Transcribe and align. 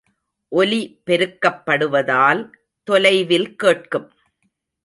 ஒலி 0.51 0.79
பெருக்கப்படுவதால் 1.09 2.41
தொலைவில் 2.87 3.49
கேட்கும். 3.55 4.09